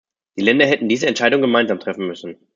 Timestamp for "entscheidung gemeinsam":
1.05-1.79